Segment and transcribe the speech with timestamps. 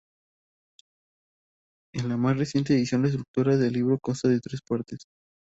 [1.93, 5.05] En la más reciente edición, la estructura del libro consta de tres partes.